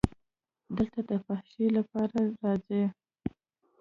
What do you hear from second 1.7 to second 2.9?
لپاره راځي.